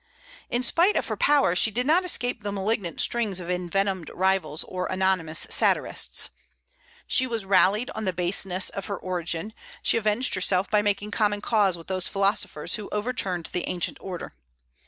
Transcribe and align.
In 0.49 0.63
spite 0.63 0.95
of 0.95 1.09
her 1.09 1.15
power, 1.15 1.55
she 1.55 1.69
did 1.69 1.85
not 1.85 2.03
escape 2.03 2.41
the 2.41 2.51
malignant 2.51 2.99
stings 2.99 3.39
of 3.39 3.51
envenomed 3.51 4.09
rivals 4.11 4.63
or 4.63 4.87
anonymous 4.87 5.45
satirists. 5.51 6.31
"She 7.05 7.27
was 7.27 7.45
rallied 7.45 7.91
on 7.91 8.05
the 8.05 8.11
baseness 8.11 8.71
of 8.71 8.87
her 8.87 8.97
origin; 8.97 9.53
she 9.83 9.97
avenged 9.97 10.33
herself 10.33 10.67
by 10.71 10.81
making 10.81 11.11
common 11.11 11.39
cause 11.39 11.77
with 11.77 11.85
those 11.85 12.07
philosophers 12.07 12.77
who 12.77 12.89
overturned 12.91 13.49
the 13.51 13.67
ancient 13.69 13.99
order." 14.01 14.33